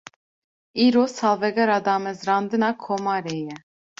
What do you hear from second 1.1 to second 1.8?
salvegera